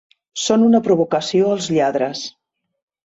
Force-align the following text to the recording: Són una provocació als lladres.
Són 0.43 0.63
una 0.67 0.79
provocació 0.87 1.51
als 1.51 1.69
lladres. 1.77 2.27